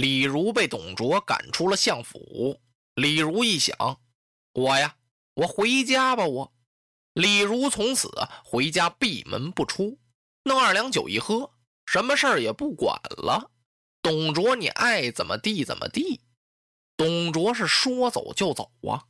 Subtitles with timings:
[0.00, 2.58] 李儒被董卓赶出了相府。
[2.94, 4.00] 李儒一想，
[4.54, 4.96] 我呀，
[5.34, 6.24] 我回家吧。
[6.26, 6.50] 我
[7.12, 8.10] 李儒从此
[8.42, 9.98] 回家闭门不出，
[10.44, 11.52] 弄二两酒一喝，
[11.84, 13.50] 什么事儿也不管了。
[14.00, 16.22] 董卓，你爱怎么地怎么地。
[16.96, 19.04] 董卓是说走就走啊，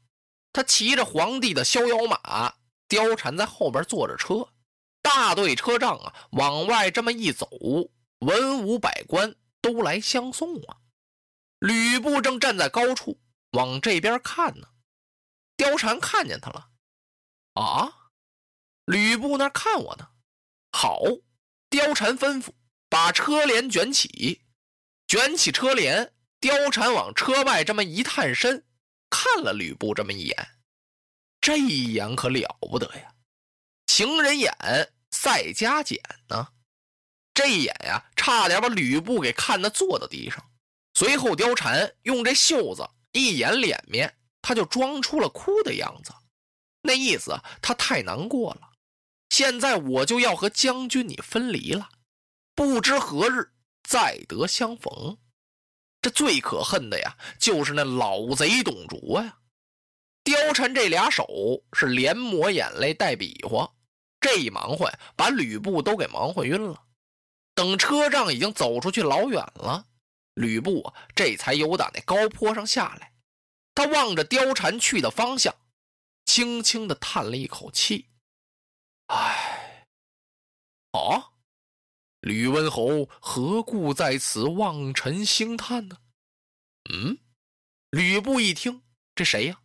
[0.52, 2.52] 他骑着皇帝的逍遥马，
[2.88, 4.48] 貂蝉在后边坐着车，
[5.02, 7.48] 大队车仗啊，往外这么一走，
[8.18, 9.36] 文武百官。
[9.60, 10.78] 都来相送啊！
[11.58, 13.20] 吕布正站在高处
[13.52, 14.68] 往这边看呢，
[15.56, 16.70] 貂蝉看见他了。
[17.54, 18.12] 啊，
[18.86, 20.10] 吕布那看我呢。
[20.72, 21.00] 好，
[21.68, 22.52] 貂蝉吩咐
[22.88, 24.46] 把车帘卷起，
[25.06, 26.14] 卷起车帘。
[26.40, 28.66] 貂蝉往车外这么一探身，
[29.10, 30.58] 看了吕布这么一眼，
[31.38, 33.14] 这一眼可了不得呀！
[33.86, 34.50] 情人眼
[35.10, 36.00] 赛加减
[36.30, 36.54] 呢。
[37.40, 40.44] 这一眼呀，差点把吕布给看得坐到地上。
[40.92, 46.12] 随后，貂蝉用这袖子一掩脸面，他就装出了哭的样子，
[46.82, 48.72] 那意思他太难过了。
[49.30, 51.88] 现在我就要和将军你分离了，
[52.54, 53.50] 不知何日
[53.88, 55.16] 再得相逢。
[56.02, 59.38] 这最可恨的呀，就是那老贼董卓呀。
[60.24, 61.26] 貂蝉这俩手
[61.72, 63.72] 是连抹眼泪带比划，
[64.20, 66.82] 这一忙活，把吕布都给忙活晕了。
[67.60, 69.86] 等车仗已经走出去老远了，
[70.32, 73.12] 吕布，这才由打那高坡上下来。
[73.74, 75.54] 他望着貂蝉去的方向，
[76.24, 78.08] 轻轻的叹了一口气
[79.12, 79.86] ：“唉，
[80.92, 81.32] 啊，
[82.20, 85.98] 吕温侯何故在此望尘兴叹呢？”
[86.90, 87.18] 嗯，
[87.90, 88.80] 吕布一听，
[89.14, 89.60] 这谁呀？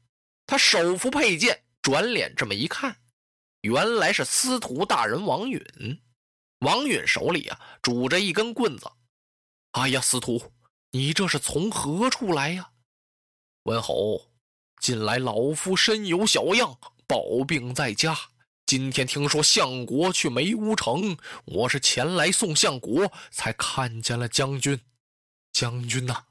[0.45, 2.97] 他手扶佩剑，转脸这么一看，
[3.61, 6.01] 原来是司徒大人王允。
[6.65, 8.91] 王允手里啊拄着一根棍子，
[9.73, 10.51] 哎呀，司徒，
[10.89, 12.71] 你这是从何处来呀？
[13.65, 14.31] 文侯，
[14.81, 18.17] 近来老夫身有小恙，抱病在家。
[18.65, 21.15] 今天听说相国去梅屋城，
[21.45, 24.79] 我是前来送相国，才看见了将军。
[25.53, 26.25] 将军呐，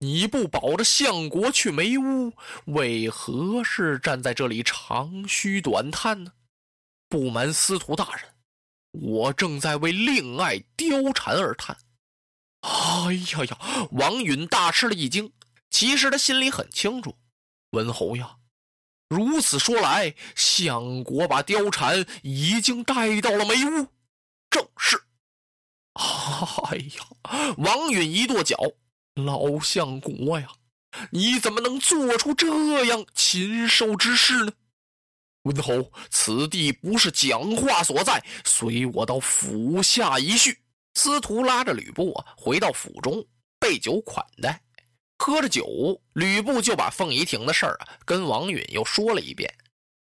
[0.00, 2.34] 你不保着相国去梅屋，
[2.66, 6.34] 为何是站在这里长吁短叹呢？
[7.08, 8.24] 不瞒司徒大人。
[8.92, 11.76] 我正在为令爱貂蝉而叹。
[12.60, 13.88] 哎呀呀！
[13.92, 15.32] 王允大吃了一惊。
[15.70, 17.16] 其实他心里很清楚，
[17.70, 18.36] 文侯呀，
[19.08, 23.86] 如此说来，相国把貂蝉已经带到了梅屋。
[24.50, 25.00] 正是。
[25.94, 27.54] 哎呀！
[27.58, 28.56] 王允一跺脚
[29.14, 30.48] ：“老相国呀，
[31.12, 34.52] 你怎么能做出这样禽兽之事呢？”
[35.42, 40.58] 温侯，此地不是讲话所在，随我到府下一叙。
[40.94, 43.24] 司徒拉着吕布啊，回到府中
[43.58, 44.60] 备酒款待。
[45.18, 49.54] 喝着酒，吕布就把凤仪亭的事儿啊，跟王允又说了一遍。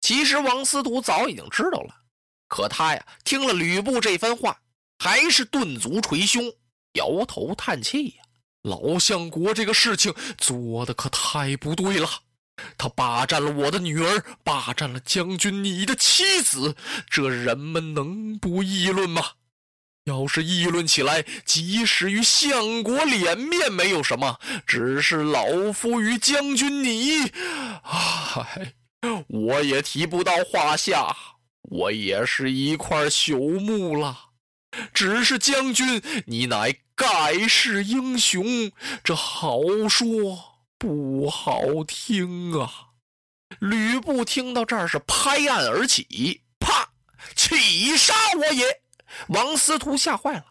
[0.01, 1.94] 其实王司徒早已经知道了，
[2.48, 4.59] 可他呀，听了吕布这番话，
[5.00, 6.44] 还是顿足捶胸，
[6.94, 8.24] 摇头叹气呀。
[8.62, 12.09] 老相国这个事情做的可太不对了。
[12.77, 16.75] 他霸占了我的女儿，霸占了将军你的妻子，
[17.09, 19.23] 这人们能不议论吗？
[20.06, 27.31] 要是议论起来，即使与相国脸面没有什么，只是老夫与将军你，
[27.83, 28.73] 唉，
[29.27, 31.15] 我也提不到话下，
[31.62, 34.29] 我也是一块朽木了。
[34.94, 38.71] 只是将军你乃盖世英雄，
[39.03, 40.49] 这好说。
[40.79, 42.91] 不好听啊！
[43.59, 46.93] 吕布听到这儿是拍案而起，啪！
[47.35, 48.81] 起杀我也！
[49.27, 50.45] 王司徒吓坏了，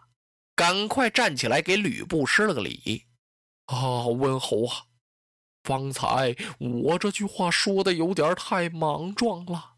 [0.54, 3.06] 赶快站起来给吕布施了个礼。
[3.66, 4.84] 啊，温侯啊，
[5.62, 9.76] 方才我这句话说的有点太莽撞了，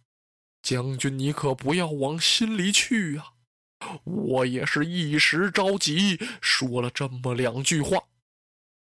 [0.63, 3.35] 将军你可不要往心里去啊。
[4.03, 8.03] 我也是一时着急，说了这么两句话。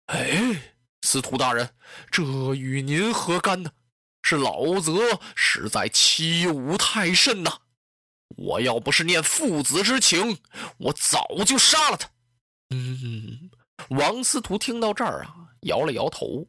[0.08, 0.73] 哎。
[1.04, 1.70] 司徒大人，
[2.10, 2.24] 这
[2.56, 3.70] 与您何干呢？
[4.22, 7.52] 是老泽实在欺侮太甚呐！
[8.38, 10.40] 我要不是念父子之情，
[10.78, 12.10] 我早就杀了他。
[12.70, 13.52] 嗯，
[13.90, 16.48] 王司徒听到这儿啊，摇了摇头。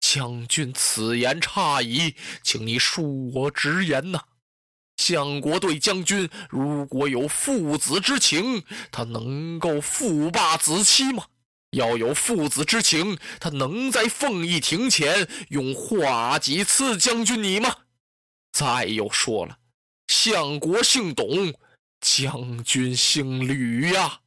[0.00, 4.20] 将军此言差矣，请你恕我直言呐。
[4.96, 11.26] 相国对将军如果有父子之情，他能够父霸子期吗？
[11.70, 17.74] 要有父子之情，他能在凤仪亭前用画戟刺将军你吗？
[18.52, 19.58] 再又说了，
[20.08, 21.52] 相国姓董，
[22.00, 24.20] 将军姓吕呀。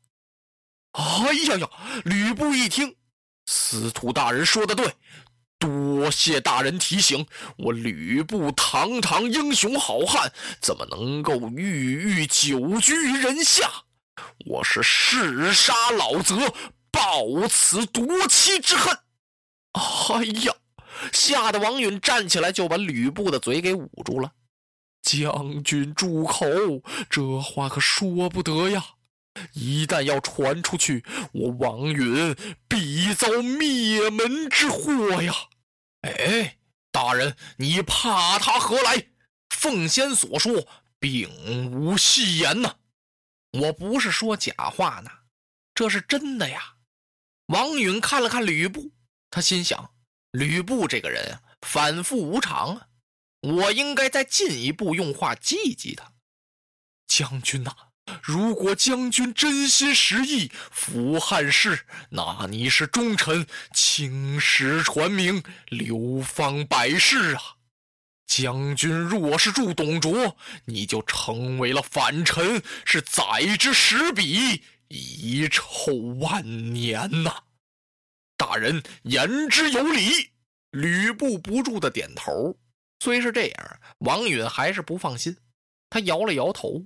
[0.91, 1.69] 哎呀呀！
[2.05, 2.95] 吕布一听，
[3.45, 4.93] 司徒大人说的对，
[5.57, 7.25] 多谢大人提醒。
[7.57, 13.69] 我吕布堂堂英雄好汉，怎么能够郁郁久居人下？
[14.45, 16.35] 我是誓杀老贼。
[16.91, 18.97] 报此夺妻之恨！
[19.73, 20.53] 哎呀，
[21.13, 24.33] 吓得王允站起来就把吕布的嘴给捂住了。
[25.01, 26.45] 将军住口，
[27.09, 28.85] 这话可说不得呀！
[29.53, 32.35] 一旦要传出去，我王允
[32.67, 35.33] 必遭灭门之祸呀！
[36.01, 36.57] 哎，
[36.91, 39.07] 大人，你怕他何来？
[39.49, 40.67] 奉先所说
[40.99, 42.75] 并无戏言呐，
[43.53, 45.09] 我不是说假话呢，
[45.73, 46.75] 这是真的呀。
[47.51, 48.93] 王允看了看吕布，
[49.29, 49.93] 他心想：
[50.31, 52.87] 吕布这个人啊，反复无常啊，
[53.41, 56.13] 我应该再进一步用话激激他。
[57.07, 57.75] 将军呐，
[58.23, 67.41] 如果将军真心实意扶汉室，那你是忠臣，青史传名，流芳百世啊。
[68.25, 74.63] 将军若是助董卓，你就成为了反臣，是宰之十笔。
[74.91, 77.43] 遗臭万年呐！
[78.35, 80.31] 大人言之有理。
[80.71, 82.57] 吕布不住的点头。
[82.99, 85.37] 虽是这样，王允还是不放心。
[85.89, 86.85] 他摇了摇头：“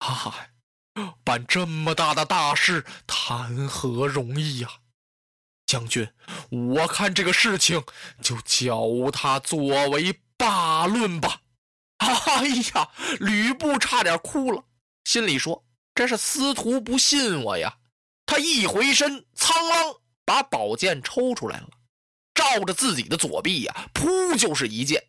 [0.00, 0.48] 哈
[0.94, 4.68] 啊，办这么大的大事，谈何容易呀！
[5.66, 6.08] 将军，
[6.50, 7.82] 我看这个事情
[8.22, 11.42] 就叫他作为罢论吧。
[11.98, 12.90] ”哎呀，
[13.20, 14.64] 吕布差点哭了，
[15.04, 15.64] 心里说。
[15.94, 17.76] 这是司徒不信我呀！
[18.24, 21.68] 他一回身，苍啷把宝剑抽出来了，
[22.34, 25.04] 照着自己的左臂呀，噗就是一剑，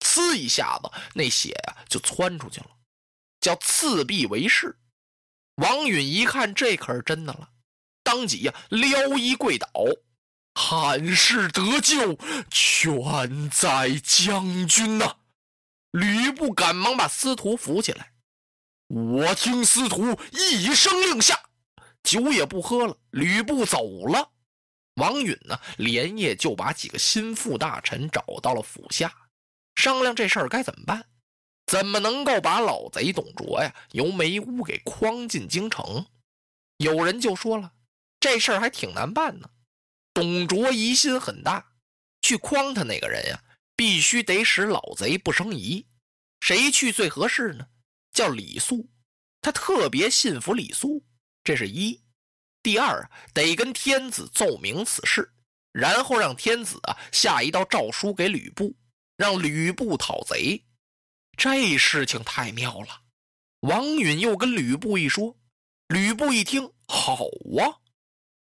[0.00, 2.70] 呲一下子，那血呀就窜出去了，
[3.40, 4.74] 叫刺臂为誓。
[5.56, 7.50] 王允一看，这可是真的了，
[8.02, 9.68] 当即呀撩衣跪倒
[10.54, 12.16] ：“汉室得救，
[12.50, 15.14] 全在将军呐！”
[15.92, 18.11] 吕布赶忙把司徒扶起来。
[18.94, 21.40] 我听司徒一声令下，
[22.02, 22.94] 酒也不喝了。
[23.12, 24.32] 吕布走了，
[24.96, 29.10] 王允呢，连夜就把几个心腹大臣找到了府下，
[29.76, 31.06] 商量这事儿该怎么办，
[31.64, 36.04] 怎么能够把老贼董卓呀由梅屋给诓进京城？
[36.76, 37.72] 有人就说了，
[38.20, 39.48] 这事儿还挺难办呢。
[40.12, 41.72] 董卓疑心很大，
[42.20, 43.42] 去诓他那个人呀，
[43.74, 45.86] 必须得使老贼不生疑。
[46.40, 47.68] 谁去最合适呢？
[48.12, 48.88] 叫李肃，
[49.40, 51.04] 他特别信服李肃，
[51.42, 52.00] 这是一。
[52.62, 55.32] 第二，得跟天子奏明此事，
[55.72, 58.76] 然后让天子啊下一道诏书给吕布，
[59.16, 60.64] 让吕布讨贼。
[61.36, 63.02] 这事情太妙了。
[63.60, 65.36] 王允又跟吕布一说，
[65.88, 67.24] 吕布一听，好
[67.58, 67.80] 啊。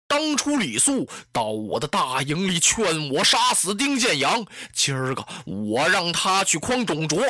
[0.09, 7.23] 当初李肃到我的大营里劝我杀死丁建阳，今儿个我让他去诓董卓，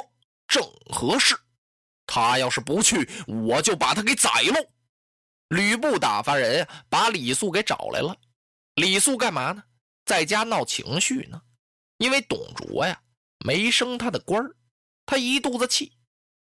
[0.48, 1.38] 正合适。
[2.12, 4.56] 他要是不去，我就把他给宰喽！
[5.50, 8.16] 吕布打发人把李肃给找来了。
[8.74, 9.62] 李肃干嘛呢？
[10.04, 11.40] 在家闹情绪呢。
[11.98, 13.00] 因为董卓呀
[13.44, 14.44] 没升他的官
[15.06, 15.92] 他一肚子气。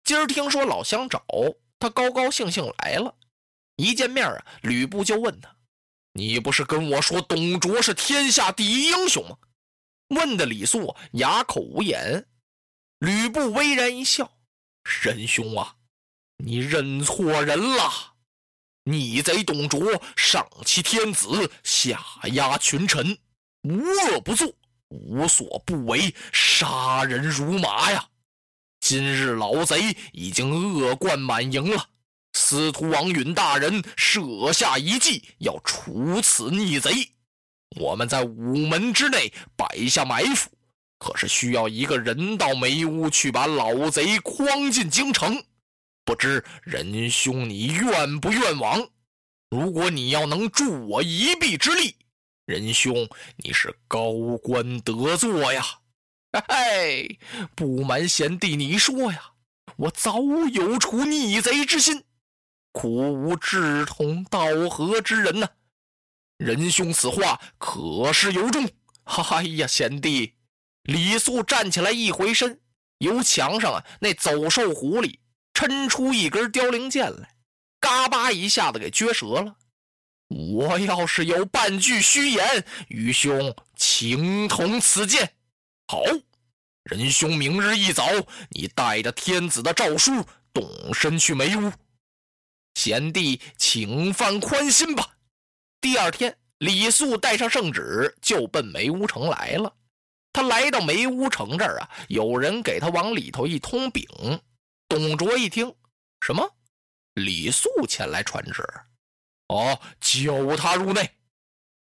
[0.04, 1.26] 今儿听说老乡找
[1.80, 3.16] 他，高高兴兴来了。
[3.78, 5.56] 一见面啊，吕布就问他
[6.14, 9.36] ：“你不是跟我说董卓是天下第一英雄吗？”
[10.16, 12.28] 问的李肃哑口无言。
[13.00, 14.37] 吕布微然一笑。
[15.02, 15.76] 仁兄啊，
[16.38, 18.14] 你认错人了！
[18.86, 22.02] 逆贼董卓上欺天子，下
[22.32, 23.18] 压群臣，
[23.64, 24.54] 无恶不作，
[24.88, 28.08] 无所不为，杀人如麻呀！
[28.80, 31.90] 今日老贼已经恶贯满盈了，
[32.34, 37.12] 司徒王允大人设下一计，要除此逆贼。
[37.76, 40.50] 我们在午门之内摆下埋伏。
[40.98, 45.44] 可是需要一个人到梅屋去把老贼诓进京城，
[46.04, 48.90] 不知仁兄你愿不愿往？
[49.50, 51.96] 如果你要能助我一臂之力，
[52.46, 54.12] 仁兄，你是高
[54.42, 55.64] 官得坐呀！
[56.34, 57.20] 嘿嘿，
[57.56, 59.32] 不瞒贤弟你说呀，
[59.78, 60.20] 我早
[60.52, 62.04] 有除逆贼之心，
[62.72, 65.48] 苦无志同道合之人呐。
[66.38, 68.70] 仁兄此话可是有重？
[69.06, 70.34] 哎呀，贤弟！
[70.88, 72.62] 李素站起来一回身，
[73.00, 75.20] 由墙上啊那走兽壶里
[75.54, 77.36] 抻出一根凋零剑来，
[77.82, 79.58] 嘎巴一下子给撅折了。
[80.30, 85.34] 我要是有半句虚言，愚兄情同此剑。
[85.88, 86.02] 好，
[86.84, 88.06] 仁兄明日一早，
[88.50, 91.72] 你带着天子的诏书动身去梅屋。
[92.76, 95.18] 贤弟，请放宽心吧。
[95.82, 99.74] 第二天，李素带上圣旨，就奔梅屋城来了。
[100.38, 104.08] 他来到梅屋城这儿啊，有人给他往里头一通禀。
[104.88, 105.74] 董卓一听，
[106.22, 106.48] 什么？
[107.16, 108.64] 李素前来传旨。
[109.48, 111.10] 哦，叫他入内。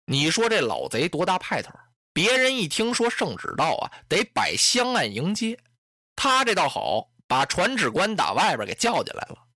[0.07, 1.73] 你说这老贼多大派头？
[2.13, 5.59] 别人一听说圣旨到啊，得摆香案迎接。
[6.15, 9.49] 他这倒好，把传旨官打外边给叫进来了。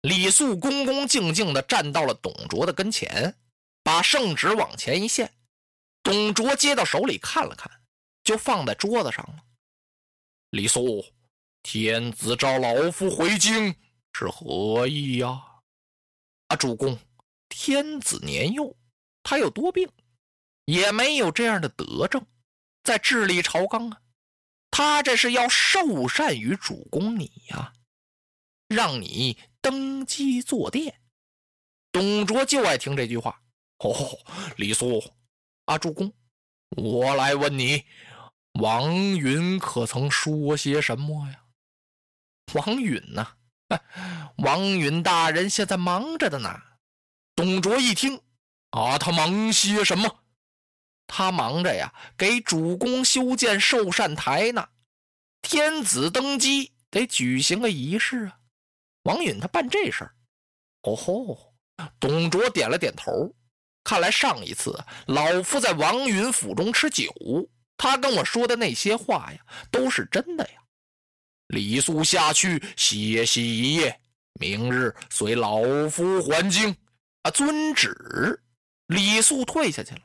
[0.00, 3.36] 李肃恭恭敬敬地站到了董卓的跟前，
[3.82, 5.30] 把圣旨往前一献。
[6.02, 7.70] 董卓接到手里看了看，
[8.30, 9.44] 就放在桌子上了。
[10.50, 11.04] 李肃，
[11.64, 13.74] 天子召老夫回京
[14.12, 15.42] 是何意呀？
[16.46, 16.96] 啊，主公。
[17.48, 18.76] 天子年幼，
[19.24, 19.90] 他有多病，
[20.66, 22.24] 也没有这样的德政，
[22.84, 24.00] 在治理朝纲啊。
[24.70, 27.72] 他这是要受禅于主公你呀，
[28.68, 31.00] 让你登基坐殿。
[31.90, 33.42] 董卓就爱听这句话。
[33.78, 33.92] 哦，
[34.56, 35.02] 李肃，
[35.64, 36.12] 啊，主公，
[36.76, 37.84] 我来问你，
[38.54, 41.44] 王允可曾说些什么呀？
[42.52, 43.36] 王允呐，
[44.38, 46.60] 王允大人现在忙着的呢。
[47.36, 48.20] 董卓一听，
[48.70, 50.24] 啊，他忙些什么？
[51.06, 54.68] 他忙着呀，给主公修建寿善台呢。
[55.42, 58.38] 天子登基得举行个仪式啊。
[59.04, 60.14] 王允他办这事儿。
[60.82, 61.54] 哦吼！
[61.98, 63.34] 董卓点了点头。
[63.82, 67.10] 看来上一次老夫在王允府中吃酒，
[67.82, 69.38] 他跟我说的那些话呀，
[69.70, 70.60] 都是真的呀。
[71.46, 73.98] 李肃下去歇息一夜，
[74.38, 76.76] 明日随老夫还京。
[77.22, 77.30] 啊！
[77.30, 78.42] 遵旨，
[78.86, 80.02] 李肃退下去了。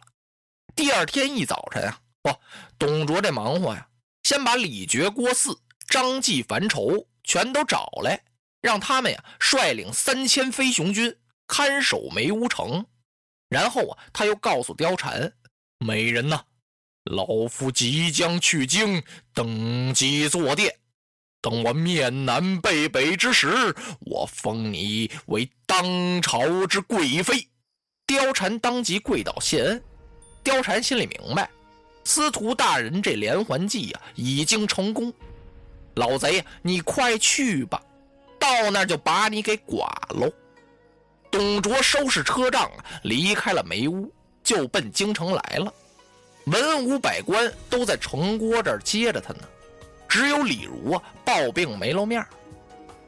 [0.73, 2.33] 第二天一早晨啊，不，
[2.79, 3.85] 董卓这忙活呀，
[4.23, 8.21] 先把李傕、郭汜、张继、樊稠全都找来，
[8.61, 11.13] 让他们呀率领三千飞熊军
[11.45, 12.85] 看守梅屋城。
[13.49, 15.33] 然后啊，他又告诉貂蝉
[15.79, 16.45] ：“美人呐，
[17.05, 19.01] 老夫即将去京
[19.33, 20.75] 登基坐殿。”
[21.41, 27.47] 等我面南背北之时，我封你为当朝之贵妃。
[28.07, 29.83] 貂蝉当即跪倒谢恩。
[30.43, 31.47] 貂蝉心里明白，
[32.03, 35.13] 司徒大人这连环计呀已经成功。
[35.93, 37.79] 老贼呀，你快去吧，
[38.39, 40.31] 到那就把你给剐喽。
[41.31, 42.71] 董卓收拾车仗，
[43.03, 44.11] 离开了梅屋，
[44.43, 45.71] 就奔京城来了。
[46.45, 49.39] 文武百官都在城郭这儿接着他呢。
[50.07, 52.25] 只有李儒啊，抱病没露面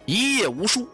[0.06, 0.88] 一夜无书。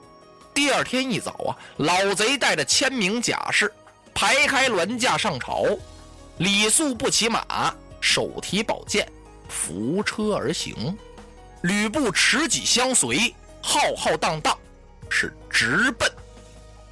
[0.53, 3.71] 第二天一早啊，老贼带着千名甲士
[4.13, 5.65] 排开銮驾上朝。
[6.37, 9.11] 李肃不骑马，手提宝剑，
[9.49, 10.97] 扶车而行。
[11.61, 14.57] 吕布持戟相随，浩浩荡荡，
[15.09, 16.11] 是直奔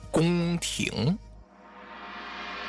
[0.09, 1.17] 宫廷。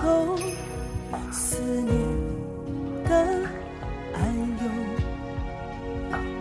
[0.00, 0.36] 愁
[1.32, 1.92] 思念
[3.04, 3.10] 的
[4.14, 4.22] 暗
[4.62, 4.62] 涌。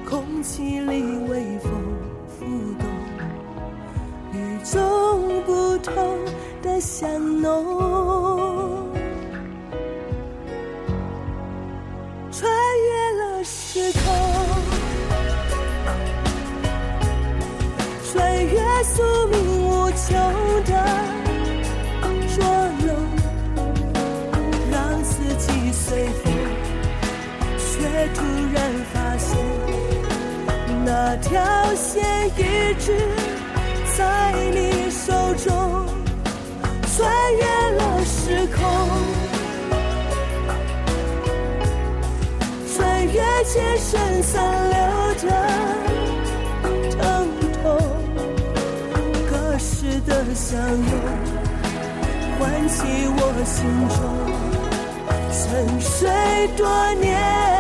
[0.08, 1.72] 空气里微风
[2.28, 2.46] 浮
[2.78, 2.88] 动，
[4.32, 6.20] 与众不同
[6.62, 7.66] 的香浓，
[31.10, 31.40] 那条
[31.74, 32.04] 线
[32.36, 32.94] 一直
[33.98, 35.86] 在你手中，
[36.84, 37.46] 穿越
[37.78, 38.62] 了时空，
[42.76, 44.36] 穿越前生残
[44.70, 44.76] 留
[45.24, 45.26] 的
[46.98, 47.00] 疼
[47.64, 47.64] 痛，
[49.30, 50.92] 隔世的相拥，
[52.38, 52.84] 唤起
[53.16, 53.56] 我心
[53.96, 53.98] 中
[55.32, 55.40] 沉
[55.80, 55.90] 睡
[56.58, 57.57] 多年。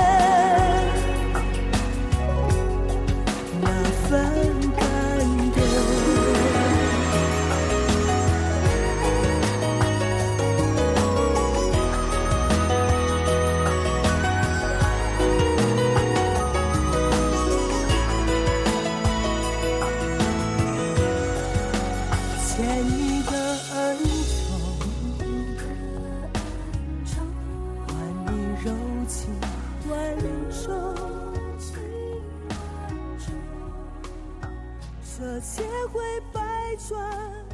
[35.37, 36.01] 我千回
[36.33, 37.45] 百转，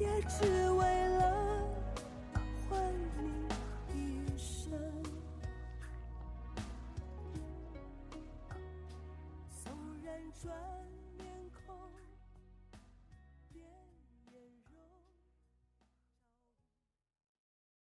[0.00, 1.62] 也只为了
[2.68, 3.46] 换你
[3.94, 4.76] 一生。
[9.62, 10.83] 纵然转。